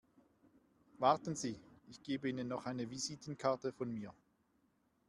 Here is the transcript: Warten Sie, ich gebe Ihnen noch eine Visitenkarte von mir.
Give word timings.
Warten 0.97 1.35
Sie, 1.35 1.59
ich 1.87 2.01
gebe 2.01 2.27
Ihnen 2.27 2.47
noch 2.47 2.65
eine 2.65 2.89
Visitenkarte 2.89 3.71
von 3.71 3.93
mir. 3.93 4.11